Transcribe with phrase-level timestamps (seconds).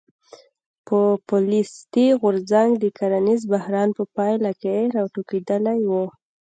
[0.85, 5.91] پوپولیستي غورځنګ د کرنیز بحران په پایله کې راټوکېدلی و.